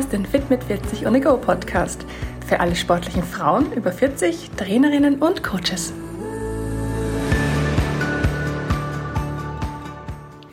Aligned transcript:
hörst 0.00 0.14
den 0.14 0.24
Fit 0.24 0.48
mit 0.48 0.64
40 0.64 1.06
on 1.06 1.12
the 1.12 1.20
Go 1.20 1.36
Podcast 1.36 2.06
für 2.46 2.58
alle 2.58 2.74
sportlichen 2.74 3.22
Frauen 3.22 3.70
über 3.74 3.92
40, 3.92 4.50
Trainerinnen 4.56 5.16
und 5.16 5.42
Coaches. 5.42 5.92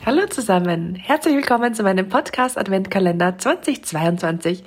Hallo 0.04 0.26
zusammen, 0.26 0.96
herzlich 0.96 1.34
willkommen 1.34 1.72
zu 1.72 1.82
meinem 1.82 2.10
Podcast 2.10 2.58
Adventkalender 2.58 3.38
2022. 3.38 4.64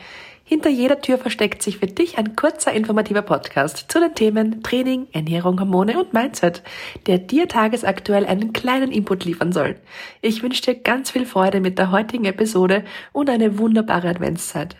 Hinter 0.53 0.69
jeder 0.69 0.99
Tür 0.99 1.17
versteckt 1.17 1.63
sich 1.63 1.77
für 1.77 1.87
dich 1.87 2.17
ein 2.17 2.35
kurzer 2.35 2.73
informativer 2.73 3.21
Podcast 3.21 3.85
zu 3.87 4.01
den 4.01 4.13
Themen 4.13 4.61
Training, 4.61 5.07
Ernährung, 5.13 5.57
Hormone 5.61 5.97
und 5.97 6.11
Mindset, 6.11 6.61
der 7.07 7.19
dir 7.19 7.47
tagesaktuell 7.47 8.25
einen 8.25 8.51
kleinen 8.51 8.91
Input 8.91 9.23
liefern 9.23 9.53
soll. 9.53 9.77
Ich 10.21 10.43
wünsche 10.43 10.61
dir 10.61 10.75
ganz 10.75 11.09
viel 11.09 11.25
Freude 11.25 11.61
mit 11.61 11.79
der 11.79 11.91
heutigen 11.91 12.25
Episode 12.25 12.83
und 13.13 13.29
eine 13.29 13.59
wunderbare 13.59 14.09
Adventszeit. 14.09 14.75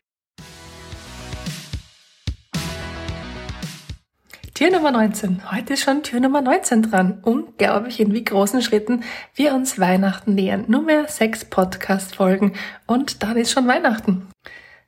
Tür 4.54 4.72
Nummer 4.72 4.92
19. 4.92 5.54
Heute 5.54 5.76
ist 5.76 5.84
schon 5.84 6.04
Tür 6.04 6.20
Nummer 6.20 6.42
19 6.42 6.82
dran. 6.82 7.20
Unglaublich, 7.24 8.02
in 8.02 8.14
wie 8.14 8.26
großen 8.26 8.62
Schritten 8.62 9.06
wir 9.36 9.54
uns 9.54 9.80
Weihnachten 9.80 10.36
nähern. 10.36 10.66
Nur 10.68 10.82
mehr 10.82 11.08
sechs 11.08 11.46
Podcast-Folgen 11.46 12.56
und 12.88 13.24
dann 13.24 13.38
ist 13.38 13.54
schon 13.54 13.70
Weihnachten. 13.70 14.28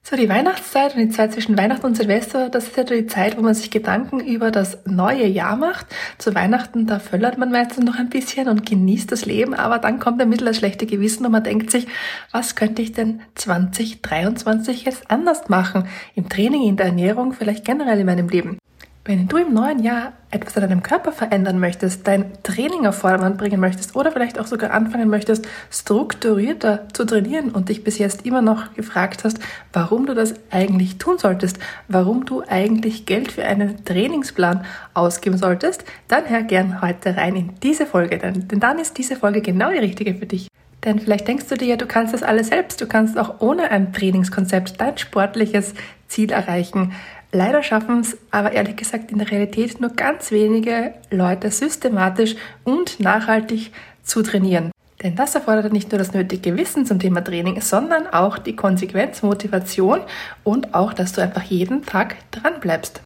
So, 0.05 0.17
die 0.17 0.27
Weihnachtszeit 0.27 0.95
und 0.95 0.99
die 0.99 1.09
Zeit 1.12 1.31
zwischen 1.31 1.57
Weihnachten 1.57 1.85
und 1.85 1.95
Silvester, 1.95 2.49
das 2.49 2.67
ist 2.67 2.75
ja 2.75 2.84
die 2.84 3.07
Zeit, 3.07 3.38
wo 3.38 3.41
man 3.41 3.53
sich 3.53 3.71
Gedanken 3.71 4.20
über 4.20 4.52
das 4.52 4.80
neue 4.85 5.25
Jahr 5.25 5.55
macht. 5.55 5.85
Zu 6.17 6.35
Weihnachten, 6.35 6.85
da 6.88 6.99
föllert 6.99 7.38
man 7.38 7.52
meistens 7.52 7.85
noch 7.85 7.95
ein 7.95 8.09
bisschen 8.09 8.49
und 8.49 8.66
genießt 8.66 9.09
das 9.13 9.25
Leben, 9.25 9.53
aber 9.53 9.80
dann 9.80 9.99
kommt 9.99 10.21
ein 10.21 10.30
bisschen 10.30 10.47
das 10.47 10.58
schlechte 10.58 10.85
Gewissen 10.88 11.25
und 11.25 11.31
man 11.31 11.45
denkt 11.45 11.71
sich, 11.71 11.88
was 12.33 12.58
könnte 12.58 12.81
ich 12.81 12.91
denn 12.91 13.22
2023 13.36 14.83
jetzt 14.83 15.09
anders 15.09 15.47
machen? 15.47 15.88
Im 16.16 16.28
Training, 16.28 16.63
in 16.63 16.75
der 16.75 16.88
Ernährung, 16.88 17.31
vielleicht 17.31 17.63
generell 17.63 18.02
in 18.02 18.06
meinem 18.06 18.28
Leben. 18.28 18.58
Wenn 19.06 19.28
du 19.28 19.36
im 19.36 19.54
neuen 19.54 19.84
Jahr 19.84 20.14
etwas 20.32 20.56
an 20.56 20.64
deinem 20.64 20.82
Körper 20.82 21.12
verändern 21.12 21.59
möchtest, 21.59 22.08
dein 22.08 22.32
Training 22.42 22.88
auf 22.88 23.00
Vordermann 23.00 23.36
bringen 23.36 23.59
möchtest 23.59 23.98
oder 23.98 24.14
vielleicht 24.14 24.40
auch 24.40 24.48
sogar 24.48 24.72
anfangen 24.72 25.09
möchtest, 25.09 25.46
strukturierter 25.70 26.88
zu 26.94 27.04
trainieren 27.04 27.52
und 27.52 27.68
dich 27.68 27.84
bis 27.84 27.98
jetzt 27.98 28.26
immer 28.26 28.42
noch 28.42 28.74
gefragt 28.76 29.26
hast, 29.26 29.40
warum 29.74 30.06
du 30.06 30.14
das 30.14 30.36
eigentlich 30.52 31.00
tun 31.00 31.18
solltest, 31.18 31.59
warum 31.90 32.24
du 32.24 32.44
eigentlich 32.48 33.06
Geld 33.06 33.34
für 33.34 33.44
einen 33.44 33.84
Trainingsplan 33.84 34.64
ausgeben 34.94 35.38
solltest, 35.38 35.84
dann 36.08 36.30
hör 36.30 36.44
gern 36.44 36.81
heute 36.81 37.18
rein 37.18 37.36
in 37.36 37.50
diese 37.62 37.86
Folge, 37.86 38.18
denn, 38.20 38.48
denn 38.48 38.62
dann 38.62 38.80
ist 38.80 38.98
diese 38.98 39.18
Folge 39.18 39.42
genau 39.42 39.70
die 39.70 39.80
richtige 39.80 40.16
für 40.16 40.28
dich. 40.28 40.48
Denn 40.86 41.00
vielleicht 41.00 41.28
denkst 41.28 41.48
du 41.50 41.56
dir 41.56 41.68
ja, 41.68 41.76
du 41.76 41.88
kannst 41.88 42.14
das 42.14 42.24
alles 42.24 42.48
selbst. 42.48 42.81
Du 42.81 42.88
kannst 42.88 43.18
auch 43.18 43.40
ohne 43.40 43.72
ein 43.72 43.94
Trainingskonzept 43.94 44.81
dein 44.81 44.98
sportliches 44.98 45.74
Ziel 46.08 46.31
erreichen. 46.31 46.94
Leider 47.36 47.64
schaffen 47.64 48.02
es 48.02 48.16
aber 48.30 48.52
ehrlich 48.52 48.76
gesagt 48.76 49.12
in 49.12 49.17
der 49.17 49.31
Realität 49.31 49.81
nur 49.81 49.89
ganz 49.89 50.30
wenige 50.30 50.94
Leute 51.09 51.50
systematisch 51.50 52.36
und 52.64 53.00
nachhaltig 53.00 53.72
zu 54.03 54.22
trainieren. 54.22 54.72
Denn 55.02 55.16
das 55.16 55.34
erfordert 55.34 55.73
nicht 55.73 55.92
nur 55.92 55.98
das 55.98 56.14
nötige 56.14 56.56
Wissen 56.56 56.86
zum 56.86 57.00
Thema 57.00 57.23
Training, 57.23 57.59
sondern 57.59 58.06
auch 58.06 58.38
die 58.38 58.56
Konsequenz, 58.56 59.23
Motivation 59.23 60.02
und 60.44 60.75
auch, 60.75 60.94
dass 60.94 61.14
du 61.14 61.22
einfach 61.22 61.42
jeden 61.42 61.84
Tag 61.84 62.17
dran 62.30 62.59
bleibst. 62.62 63.02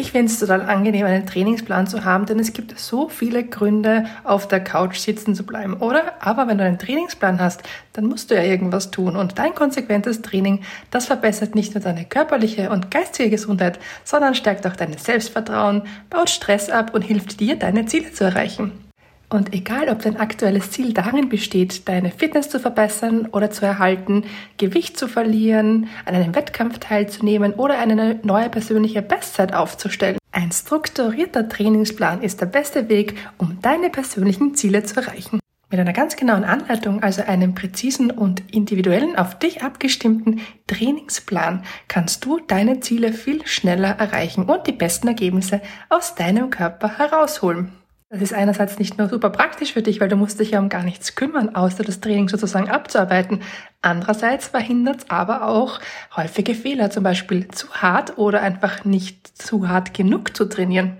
Ich 0.00 0.12
finde 0.12 0.32
es 0.32 0.38
total 0.38 0.62
angenehm, 0.62 1.04
einen 1.04 1.26
Trainingsplan 1.26 1.86
zu 1.86 2.06
haben, 2.06 2.24
denn 2.24 2.38
es 2.38 2.54
gibt 2.54 2.78
so 2.78 3.10
viele 3.10 3.44
Gründe, 3.44 4.06
auf 4.24 4.48
der 4.48 4.64
Couch 4.64 4.96
sitzen 4.96 5.34
zu 5.34 5.44
bleiben, 5.44 5.74
oder? 5.74 6.14
Aber 6.20 6.48
wenn 6.48 6.56
du 6.56 6.64
einen 6.64 6.78
Trainingsplan 6.78 7.38
hast, 7.38 7.62
dann 7.92 8.06
musst 8.06 8.30
du 8.30 8.34
ja 8.34 8.42
irgendwas 8.42 8.90
tun. 8.90 9.14
Und 9.14 9.38
dein 9.38 9.54
konsequentes 9.54 10.22
Training, 10.22 10.62
das 10.90 11.04
verbessert 11.04 11.54
nicht 11.54 11.74
nur 11.74 11.84
deine 11.84 12.06
körperliche 12.06 12.70
und 12.70 12.90
geistige 12.90 13.28
Gesundheit, 13.28 13.78
sondern 14.02 14.34
stärkt 14.34 14.66
auch 14.66 14.74
dein 14.74 14.96
Selbstvertrauen, 14.96 15.82
baut 16.08 16.30
Stress 16.30 16.70
ab 16.70 16.94
und 16.94 17.02
hilft 17.02 17.38
dir, 17.38 17.56
deine 17.56 17.84
Ziele 17.84 18.10
zu 18.10 18.24
erreichen. 18.24 18.89
Und 19.32 19.54
egal, 19.54 19.88
ob 19.88 20.02
dein 20.02 20.16
aktuelles 20.16 20.72
Ziel 20.72 20.92
darin 20.92 21.28
besteht, 21.28 21.88
deine 21.88 22.10
Fitness 22.10 22.50
zu 22.50 22.58
verbessern 22.58 23.28
oder 23.30 23.50
zu 23.50 23.64
erhalten, 23.64 24.24
Gewicht 24.58 24.98
zu 24.98 25.06
verlieren, 25.06 25.88
an 26.04 26.16
einem 26.16 26.34
Wettkampf 26.34 26.80
teilzunehmen 26.80 27.54
oder 27.54 27.78
eine 27.78 28.18
neue 28.24 28.50
persönliche 28.50 29.02
Bestzeit 29.02 29.54
aufzustellen, 29.54 30.18
ein 30.32 30.52
strukturierter 30.52 31.48
Trainingsplan 31.48 32.22
ist 32.22 32.40
der 32.40 32.46
beste 32.46 32.88
Weg, 32.88 33.14
um 33.38 33.58
deine 33.62 33.90
persönlichen 33.90 34.54
Ziele 34.54 34.82
zu 34.84 35.00
erreichen. 35.00 35.40
Mit 35.70 35.78
einer 35.78 35.92
ganz 35.92 36.16
genauen 36.16 36.42
Anleitung, 36.42 37.02
also 37.02 37.22
einem 37.22 37.54
präzisen 37.54 38.10
und 38.10 38.42
individuellen, 38.52 39.16
auf 39.16 39.38
dich 39.38 39.62
abgestimmten 39.62 40.40
Trainingsplan, 40.66 41.64
kannst 41.86 42.24
du 42.24 42.40
deine 42.40 42.80
Ziele 42.80 43.12
viel 43.12 43.46
schneller 43.46 43.90
erreichen 43.90 44.44
und 44.44 44.66
die 44.66 44.72
besten 44.72 45.06
Ergebnisse 45.06 45.60
aus 45.88 46.16
deinem 46.16 46.50
Körper 46.50 46.98
herausholen. 46.98 47.79
Das 48.12 48.22
ist 48.22 48.34
einerseits 48.34 48.80
nicht 48.80 48.98
nur 48.98 49.08
super 49.08 49.30
praktisch 49.30 49.72
für 49.72 49.82
dich, 49.82 50.00
weil 50.00 50.08
du 50.08 50.16
musst 50.16 50.40
dich 50.40 50.50
ja 50.50 50.58
um 50.58 50.68
gar 50.68 50.82
nichts 50.82 51.14
kümmern, 51.14 51.54
außer 51.54 51.84
das 51.84 52.00
Training 52.00 52.28
sozusagen 52.28 52.68
abzuarbeiten. 52.68 53.40
Andererseits 53.82 54.48
verhindert 54.48 54.98
es 54.98 55.10
aber 55.10 55.46
auch 55.46 55.78
häufige 56.16 56.56
Fehler, 56.56 56.90
zum 56.90 57.04
Beispiel 57.04 57.46
zu 57.46 57.72
hart 57.72 58.18
oder 58.18 58.42
einfach 58.42 58.84
nicht 58.84 59.40
zu 59.40 59.68
hart 59.68 59.94
genug 59.94 60.36
zu 60.36 60.46
trainieren. 60.46 60.96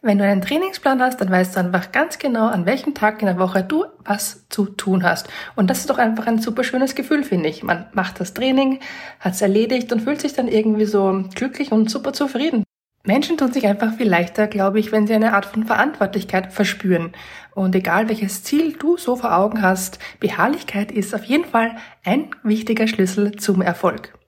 Wenn 0.00 0.16
du 0.16 0.24
einen 0.24 0.40
Trainingsplan 0.40 1.02
hast, 1.02 1.20
dann 1.20 1.30
weißt 1.30 1.54
du 1.54 1.60
einfach 1.60 1.92
ganz 1.92 2.18
genau, 2.18 2.46
an 2.46 2.64
welchem 2.64 2.94
Tag 2.94 3.20
in 3.20 3.26
der 3.26 3.38
Woche 3.38 3.62
du 3.62 3.84
was 4.02 4.48
zu 4.48 4.64
tun 4.64 5.02
hast. 5.02 5.28
Und 5.56 5.68
das 5.68 5.80
ist 5.80 5.90
doch 5.90 5.98
einfach 5.98 6.26
ein 6.26 6.40
super 6.40 6.64
schönes 6.64 6.94
Gefühl, 6.94 7.24
finde 7.24 7.50
ich. 7.50 7.62
Man 7.62 7.86
macht 7.92 8.20
das 8.20 8.32
Training, 8.32 8.80
hat 9.20 9.34
es 9.34 9.42
erledigt 9.42 9.92
und 9.92 10.00
fühlt 10.00 10.22
sich 10.22 10.32
dann 10.32 10.48
irgendwie 10.48 10.86
so 10.86 11.24
glücklich 11.34 11.72
und 11.72 11.90
super 11.90 12.14
zufrieden. 12.14 12.64
Menschen 13.06 13.36
tun 13.36 13.52
sich 13.52 13.66
einfach 13.66 13.92
viel 13.92 14.08
leichter, 14.08 14.46
glaube 14.46 14.80
ich, 14.80 14.90
wenn 14.90 15.06
sie 15.06 15.12
eine 15.12 15.34
Art 15.34 15.44
von 15.44 15.66
Verantwortlichkeit 15.66 16.54
verspüren. 16.54 17.12
Und 17.54 17.74
egal 17.74 18.08
welches 18.08 18.42
Ziel 18.44 18.72
du 18.72 18.96
so 18.96 19.14
vor 19.16 19.36
Augen 19.36 19.60
hast, 19.60 19.98
Beharrlichkeit 20.20 20.90
ist 20.90 21.14
auf 21.14 21.24
jeden 21.24 21.44
Fall 21.44 21.76
ein 22.02 22.30
wichtiger 22.42 22.88
Schlüssel 22.88 23.32
zum 23.32 23.60
Erfolg. 23.60 24.18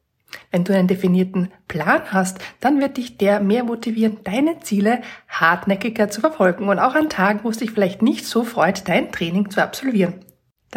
Wenn 0.51 0.65
du 0.65 0.75
einen 0.75 0.89
definierten 0.89 1.51
Plan 1.69 2.03
hast, 2.13 2.39
dann 2.61 2.79
wird 2.79 2.99
dich 2.99 3.17
der 3.17 3.41
mehr 3.41 3.65
motivieren, 3.65 4.19
deine 4.25 4.61
Ziele 4.61 5.01
hartnäckiger 5.29 6.11
zu 6.11 6.21
verfolgen 6.21 6.69
und 6.69 6.79
auch 6.79 6.95
an 6.95 7.09
Tagen, 7.09 7.41
wo 7.45 7.49
es 7.49 7.57
dich 7.57 7.71
vielleicht 7.71 8.03
nicht 8.03 8.27
so 8.27 8.45
freut, 8.45 8.87
dein 8.89 9.11
Training 9.11 9.49
zu 9.49 9.63
absolvieren. 9.63 10.26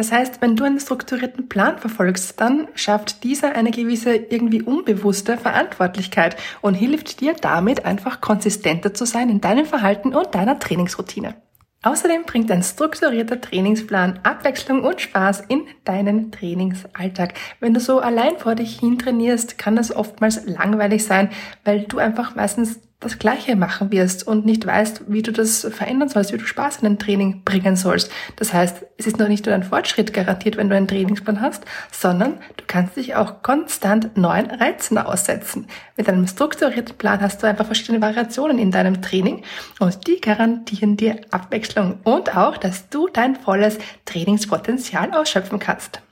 Das 0.00 0.12
heißt, 0.12 0.40
wenn 0.40 0.56
du 0.56 0.64
einen 0.64 0.80
strukturierten 0.80 1.50
Plan 1.50 1.76
verfolgst, 1.76 2.40
dann 2.40 2.68
schafft 2.74 3.22
dieser 3.22 3.54
eine 3.54 3.70
gewisse 3.70 4.16
irgendwie 4.16 4.62
unbewusste 4.62 5.36
Verantwortlichkeit 5.36 6.36
und 6.62 6.72
hilft 6.72 7.20
dir 7.20 7.34
damit 7.34 7.84
einfach 7.84 8.22
konsistenter 8.22 8.94
zu 8.94 9.04
sein 9.04 9.28
in 9.28 9.42
deinem 9.42 9.66
Verhalten 9.66 10.14
und 10.14 10.34
deiner 10.34 10.58
Trainingsroutine. 10.58 11.34
Außerdem 11.82 12.22
bringt 12.22 12.50
ein 12.50 12.62
strukturierter 12.62 13.42
Trainingsplan 13.42 14.20
Abwechslung 14.22 14.84
und 14.84 15.02
Spaß 15.02 15.42
in 15.48 15.66
deinen 15.84 16.32
Trainingsalltag. 16.32 17.34
Wenn 17.60 17.74
du 17.74 17.80
so 17.80 18.00
allein 18.00 18.38
vor 18.38 18.54
dich 18.54 18.80
hin 18.80 18.98
trainierst, 18.98 19.58
kann 19.58 19.76
das 19.76 19.94
oftmals 19.94 20.46
langweilig 20.46 21.04
sein, 21.04 21.28
weil 21.62 21.82
du 21.82 21.98
einfach 21.98 22.34
meistens 22.34 22.80
das 23.00 23.18
Gleiche 23.18 23.56
machen 23.56 23.90
wirst 23.90 24.26
und 24.26 24.44
nicht 24.44 24.66
weißt, 24.66 25.04
wie 25.08 25.22
du 25.22 25.32
das 25.32 25.66
verändern 25.70 26.10
sollst, 26.10 26.34
wie 26.34 26.38
du 26.38 26.44
Spaß 26.44 26.78
in 26.78 26.86
ein 26.86 26.98
Training 26.98 27.42
bringen 27.44 27.74
sollst. 27.74 28.12
Das 28.36 28.52
heißt, 28.52 28.84
es 28.98 29.06
ist 29.06 29.18
noch 29.18 29.28
nicht 29.28 29.46
nur 29.46 29.54
ein 29.54 29.62
Fortschritt 29.62 30.12
garantiert, 30.12 30.58
wenn 30.58 30.68
du 30.68 30.76
einen 30.76 30.86
Trainingsplan 30.86 31.40
hast, 31.40 31.64
sondern 31.90 32.34
du 32.58 32.64
kannst 32.66 32.96
dich 32.96 33.14
auch 33.14 33.42
konstant 33.42 34.18
neuen 34.18 34.50
Reizen 34.50 34.98
aussetzen. 34.98 35.66
Mit 35.96 36.08
einem 36.08 36.26
strukturierten 36.26 36.96
Plan 36.96 37.22
hast 37.22 37.42
du 37.42 37.46
einfach 37.46 37.64
verschiedene 37.64 38.02
Variationen 38.02 38.58
in 38.58 38.70
deinem 38.70 39.00
Training 39.00 39.44
und 39.78 40.06
die 40.06 40.20
garantieren 40.20 40.98
dir 40.98 41.22
Abwechslung 41.30 42.00
und 42.04 42.36
auch, 42.36 42.58
dass 42.58 42.90
du 42.90 43.08
dein 43.08 43.34
volles 43.34 43.78
Trainingspotenzial 44.04 45.12
ausschöpfen 45.12 45.58
kannst. 45.58 46.02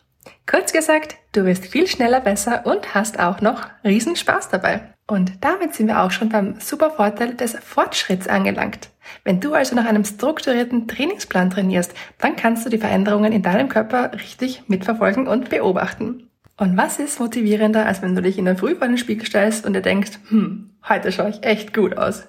Kurz 0.47 0.73
gesagt, 0.73 1.17
du 1.33 1.45
wirst 1.45 1.67
viel 1.67 1.87
schneller 1.87 2.21
besser 2.21 2.65
und 2.65 2.95
hast 2.95 3.21
auch 3.21 3.43
noch 3.43 3.67
riesen 3.85 4.17
Spaß 4.17 4.49
dabei. 4.49 4.95
Und 5.11 5.43
damit 5.43 5.75
sind 5.75 5.87
wir 5.87 6.03
auch 6.03 6.11
schon 6.11 6.29
beim 6.29 6.61
super 6.61 6.91
Vorteil 6.91 7.35
des 7.35 7.55
Fortschritts 7.55 8.29
angelangt. 8.29 8.91
Wenn 9.25 9.41
du 9.41 9.55
also 9.55 9.75
nach 9.75 9.87
einem 9.87 10.05
strukturierten 10.05 10.87
Trainingsplan 10.87 11.49
trainierst, 11.49 11.95
dann 12.19 12.37
kannst 12.37 12.67
du 12.67 12.71
die 12.71 12.77
Veränderungen 12.77 13.33
in 13.33 13.43
deinem 13.43 13.71
Körper 13.71 14.13
richtig 14.13 14.69
mitverfolgen 14.69 15.27
und 15.27 15.49
beobachten. 15.49 16.29
Und 16.59 16.77
was 16.77 16.99
ist 16.99 17.21
motivierender, 17.21 17.87
als 17.87 18.03
wenn 18.03 18.15
du 18.15 18.21
dich 18.21 18.37
in 18.37 18.45
der 18.45 18.59
Früh 18.59 18.77
vor 18.77 18.87
den 18.87 18.99
Spiegel 18.99 19.25
stellst 19.25 19.65
und 19.65 19.73
dir 19.73 19.81
denkst, 19.81 20.19
hm, 20.29 20.71
heute 20.87 21.11
schaue 21.11 21.31
ich 21.31 21.43
echt 21.43 21.73
gut 21.73 21.97
aus. 21.97 22.29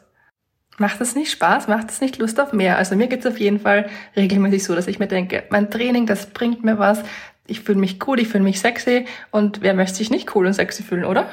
Macht 0.78 1.02
das 1.02 1.16
nicht 1.16 1.32
Spaß? 1.32 1.68
Macht 1.68 1.90
das 1.90 2.00
nicht 2.00 2.18
Lust 2.18 2.40
auf 2.40 2.54
mehr? 2.54 2.78
Also 2.78 2.96
mir 2.96 3.08
geht's 3.08 3.26
auf 3.26 3.40
jeden 3.40 3.60
Fall 3.60 3.90
regelmäßig 4.16 4.64
so, 4.64 4.74
dass 4.74 4.88
ich 4.88 5.00
mir 5.00 5.08
denke, 5.08 5.44
mein 5.50 5.70
Training, 5.70 6.06
das 6.06 6.28
bringt 6.28 6.64
mir 6.64 6.80
was. 6.80 7.04
Ich 7.46 7.60
fühle 7.60 7.80
mich 7.80 8.00
cool, 8.08 8.22
ich 8.22 8.30
fühle 8.30 8.46
mich 8.46 8.62
sexy. 8.62 9.06
Und 9.32 9.62
wer 9.62 9.74
möchte 9.74 9.98
sich 9.98 10.12
nicht 10.12 10.34
cool 10.34 10.46
und 10.46 10.54
sexy 10.54 10.84
fühlen, 10.84 11.04
oder? 11.04 11.28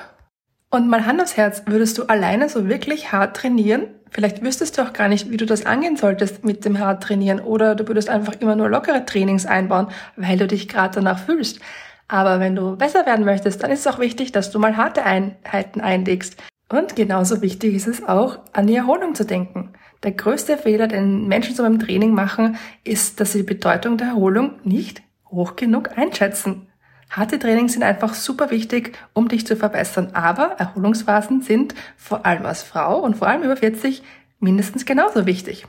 Und 0.70 0.88
mal 0.88 1.06
Hand 1.06 1.22
aufs 1.22 1.36
Herz, 1.36 1.62
würdest 1.66 1.96
du 1.96 2.04
alleine 2.04 2.48
so 2.48 2.68
wirklich 2.68 3.12
hart 3.12 3.36
trainieren? 3.36 3.86
Vielleicht 4.10 4.42
wüsstest 4.42 4.76
du 4.76 4.82
auch 4.82 4.92
gar 4.92 5.08
nicht, 5.08 5.30
wie 5.30 5.36
du 5.36 5.46
das 5.46 5.66
angehen 5.66 5.96
solltest 5.96 6.44
mit 6.44 6.64
dem 6.64 6.78
hart 6.78 7.02
trainieren 7.02 7.40
oder 7.40 7.74
du 7.74 7.86
würdest 7.86 8.08
einfach 8.08 8.34
immer 8.40 8.56
nur 8.56 8.68
lockere 8.68 9.04
Trainings 9.04 9.46
einbauen, 9.46 9.88
weil 10.16 10.38
du 10.38 10.46
dich 10.46 10.68
gerade 10.68 10.96
danach 10.96 11.18
fühlst. 11.18 11.60
Aber 12.08 12.40
wenn 12.40 12.54
du 12.54 12.76
besser 12.76 13.06
werden 13.06 13.24
möchtest, 13.24 13.62
dann 13.62 13.70
ist 13.70 13.80
es 13.80 13.86
auch 13.86 13.98
wichtig, 13.98 14.32
dass 14.32 14.50
du 14.50 14.58
mal 14.58 14.76
harte 14.76 15.04
Einheiten 15.04 15.80
einlegst. 15.80 16.42
Und 16.68 16.96
genauso 16.96 17.42
wichtig 17.42 17.74
ist 17.74 17.86
es 17.86 18.04
auch, 18.04 18.38
an 18.52 18.66
die 18.66 18.76
Erholung 18.76 19.14
zu 19.14 19.24
denken. 19.24 19.72
Der 20.02 20.12
größte 20.12 20.56
Fehler, 20.58 20.88
den 20.88 21.28
Menschen 21.28 21.54
so 21.54 21.62
beim 21.62 21.78
Training 21.78 22.12
machen, 22.12 22.56
ist, 22.84 23.20
dass 23.20 23.32
sie 23.32 23.38
die 23.38 23.54
Bedeutung 23.54 23.98
der 23.98 24.08
Erholung 24.08 24.54
nicht 24.64 25.02
hoch 25.30 25.56
genug 25.56 25.96
einschätzen. 25.96 26.68
Harte 27.10 27.38
Trainings 27.38 27.72
sind 27.72 27.82
einfach 27.82 28.14
super 28.14 28.50
wichtig, 28.50 28.98
um 29.12 29.28
dich 29.28 29.46
zu 29.46 29.56
verbessern, 29.56 30.10
aber 30.12 30.56
Erholungsphasen 30.58 31.40
sind 31.40 31.74
vor 31.96 32.26
allem 32.26 32.44
als 32.44 32.62
Frau 32.62 32.98
und 33.00 33.16
vor 33.16 33.28
allem 33.28 33.42
über 33.42 33.56
40 33.56 34.02
mindestens 34.40 34.84
genauso 34.84 35.26
wichtig. 35.26 35.66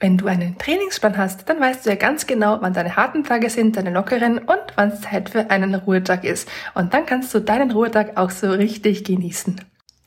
Wenn 0.00 0.18
du 0.18 0.26
einen 0.26 0.58
Trainingsplan 0.58 1.16
hast, 1.16 1.48
dann 1.48 1.60
weißt 1.60 1.86
du 1.86 1.90
ja 1.90 1.96
ganz 1.96 2.26
genau, 2.26 2.58
wann 2.60 2.72
deine 2.72 2.96
harten 2.96 3.22
Tage 3.22 3.48
sind, 3.48 3.76
deine 3.76 3.90
lockeren 3.92 4.38
und 4.38 4.62
wann 4.74 4.88
es 4.88 5.02
Zeit 5.02 5.30
für 5.30 5.48
einen 5.50 5.76
Ruhetag 5.76 6.24
ist. 6.24 6.48
Und 6.74 6.92
dann 6.92 7.06
kannst 7.06 7.32
du 7.34 7.38
deinen 7.38 7.70
Ruhetag 7.70 8.16
auch 8.16 8.30
so 8.30 8.50
richtig 8.50 9.04
genießen. 9.04 9.60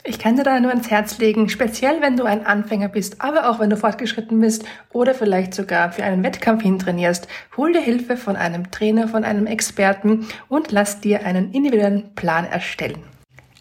Ich 0.08 0.20
kann 0.20 0.36
dir 0.36 0.44
da 0.44 0.60
nur 0.60 0.70
ans 0.70 0.92
Herz 0.92 1.18
legen, 1.18 1.50
speziell 1.50 2.00
wenn 2.00 2.16
du 2.16 2.26
ein 2.26 2.46
Anfänger 2.46 2.90
bist, 2.90 3.22
aber 3.22 3.50
auch 3.50 3.60
wenn 3.60 3.72
du 3.72 3.76
fortgeschritten 3.76 4.40
bist 4.40 4.64
oder 4.94 5.16
vielleicht 5.16 5.56
sogar 5.56 5.92
für 5.92 6.04
einen 6.04 6.22
Wettkampf 6.22 6.62
hintrainierst, 6.62 7.28
hol 7.58 7.74
dir 7.74 7.82
Hilfe 7.82 8.16
von 8.16 8.36
einem 8.36 8.70
Trainer, 8.70 9.08
von 9.08 9.24
einem 9.24 9.48
Experten 9.48 10.28
und 10.48 10.72
lass 10.72 11.02
dir 11.02 11.26
einen 11.26 11.52
individuellen 11.54 12.14
Plan 12.14 12.46
erstellen. 12.46 13.00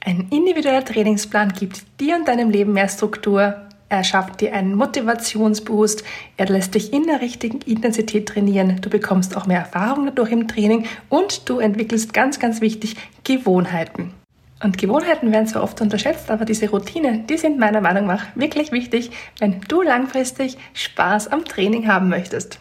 Ein 0.04 0.28
individueller 0.30 0.84
Trainingsplan 0.84 1.54
gibt 1.54 1.82
dir 1.98 2.16
und 2.16 2.28
deinem 2.28 2.50
Leben 2.50 2.74
mehr 2.74 2.88
Struktur, 2.88 3.56
er 3.88 4.04
schafft 4.04 4.42
dir 4.42 4.52
einen 4.52 4.74
Motivationsboost, 4.74 6.04
er 6.36 6.46
lässt 6.46 6.74
dich 6.74 6.92
in 6.92 7.06
der 7.06 7.22
richtigen 7.22 7.62
Intensität 7.62 8.28
trainieren, 8.28 8.82
du 8.82 8.90
bekommst 8.90 9.34
auch 9.34 9.46
mehr 9.46 9.60
Erfahrung 9.60 10.04
dadurch 10.04 10.32
im 10.32 10.46
Training 10.46 10.84
und 11.08 11.48
du 11.48 11.58
entwickelst 11.58 12.12
ganz, 12.12 12.38
ganz 12.38 12.60
wichtig 12.60 12.96
Gewohnheiten. 13.24 14.12
Und 14.64 14.78
Gewohnheiten 14.78 15.30
werden 15.30 15.46
zwar 15.46 15.62
oft 15.62 15.82
unterschätzt, 15.82 16.30
aber 16.30 16.46
diese 16.46 16.70
Routinen, 16.70 17.26
die 17.26 17.36
sind 17.36 17.58
meiner 17.58 17.82
Meinung 17.82 18.06
nach 18.06 18.24
wirklich 18.34 18.72
wichtig, 18.72 19.10
wenn 19.38 19.60
du 19.68 19.82
langfristig 19.82 20.56
Spaß 20.72 21.28
am 21.28 21.44
Training 21.44 21.86
haben 21.86 22.08
möchtest. 22.08 22.60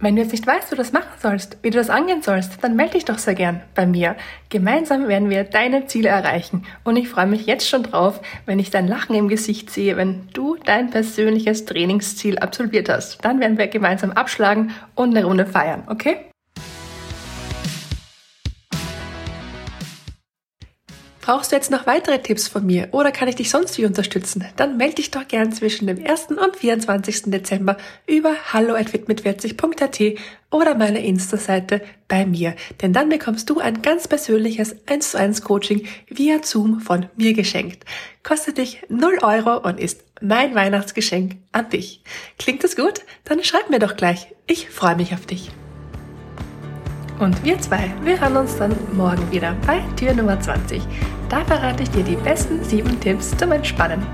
Wenn 0.00 0.16
du 0.16 0.22
jetzt 0.22 0.32
nicht 0.32 0.46
weißt, 0.46 0.70
wie 0.70 0.76
du 0.76 0.82
das 0.82 0.92
machen 0.92 1.14
sollst, 1.18 1.56
wie 1.62 1.70
du 1.70 1.78
das 1.78 1.88
angehen 1.88 2.20
sollst, 2.20 2.62
dann 2.62 2.76
melde 2.76 2.92
dich 2.92 3.06
doch 3.06 3.16
sehr 3.16 3.34
gern 3.34 3.62
bei 3.74 3.86
mir. 3.86 4.16
Gemeinsam 4.50 5.08
werden 5.08 5.30
wir 5.30 5.44
deine 5.44 5.86
Ziele 5.86 6.10
erreichen. 6.10 6.66
Und 6.84 6.96
ich 6.96 7.08
freue 7.08 7.26
mich 7.26 7.46
jetzt 7.46 7.66
schon 7.66 7.84
drauf, 7.84 8.20
wenn 8.44 8.58
ich 8.58 8.68
dein 8.68 8.86
Lachen 8.86 9.16
im 9.16 9.28
Gesicht 9.28 9.70
sehe, 9.70 9.96
wenn 9.96 10.28
du 10.34 10.56
dein 10.62 10.90
persönliches 10.90 11.64
Trainingsziel 11.64 12.38
absolviert 12.38 12.90
hast. 12.90 13.24
Dann 13.24 13.40
werden 13.40 13.56
wir 13.56 13.68
gemeinsam 13.68 14.10
abschlagen 14.10 14.72
und 14.94 15.16
eine 15.16 15.24
Runde 15.24 15.46
feiern, 15.46 15.84
okay? 15.86 16.18
Brauchst 21.24 21.52
du 21.52 21.56
jetzt 21.56 21.70
noch 21.70 21.86
weitere 21.86 22.18
Tipps 22.18 22.48
von 22.48 22.66
mir 22.66 22.88
oder 22.90 23.10
kann 23.10 23.28
ich 23.28 23.36
dich 23.36 23.48
sonst 23.48 23.78
wie 23.78 23.86
unterstützen? 23.86 24.44
Dann 24.56 24.76
melde 24.76 24.96
dich 24.96 25.10
doch 25.10 25.26
gern 25.26 25.52
zwischen 25.52 25.86
dem 25.86 26.04
1. 26.04 26.26
und 26.32 26.54
24. 26.54 27.22
Dezember 27.30 27.78
über 28.06 28.34
hallo@mit40.at 28.52 30.20
oder 30.50 30.74
meiner 30.74 31.00
Insta-Seite 31.00 31.80
bei 32.08 32.26
mir, 32.26 32.54
denn 32.82 32.92
dann 32.92 33.08
bekommst 33.08 33.48
du 33.48 33.58
ein 33.58 33.80
ganz 33.80 34.06
persönliches 34.06 34.76
1 34.86 35.12
zu 35.12 35.18
1 35.18 35.40
Coaching 35.40 35.86
via 36.08 36.42
Zoom 36.42 36.80
von 36.80 37.06
mir 37.16 37.32
geschenkt. 37.32 37.86
Kostet 38.22 38.58
dich 38.58 38.82
0 38.90 39.20
Euro 39.22 39.66
und 39.66 39.80
ist 39.80 40.04
mein 40.20 40.54
Weihnachtsgeschenk 40.54 41.36
an 41.52 41.70
dich. 41.70 42.02
Klingt 42.38 42.62
das 42.64 42.76
gut? 42.76 43.00
Dann 43.24 43.42
schreib 43.42 43.70
mir 43.70 43.78
doch 43.78 43.96
gleich. 43.96 44.26
Ich 44.46 44.68
freue 44.68 44.96
mich 44.96 45.14
auf 45.14 45.24
dich. 45.24 45.50
Und 47.18 47.44
wir 47.44 47.58
zwei, 47.60 47.92
wir 48.02 48.20
hören 48.20 48.36
uns 48.36 48.58
dann 48.58 48.76
morgen 48.92 49.30
wieder 49.30 49.56
bei 49.66 49.80
Tür 49.96 50.14
Nummer 50.14 50.38
20. 50.40 50.82
Da 51.34 51.44
verrate 51.44 51.82
ich 51.82 51.90
dir 51.90 52.04
die 52.04 52.14
besten 52.14 52.62
sieben 52.62 53.00
Tipps 53.00 53.36
zum 53.36 53.50
Entspannen. 53.50 54.06